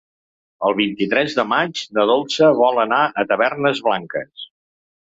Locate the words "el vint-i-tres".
0.69-1.35